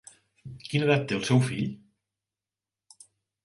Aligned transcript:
Quina 0.69 0.87
edat 0.87 1.05
té 1.11 1.19
el 1.19 1.29
seu 1.29 1.43
fill? 1.51 1.69